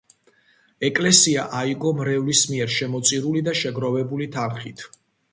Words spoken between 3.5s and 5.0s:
შეგროვებული თანხით.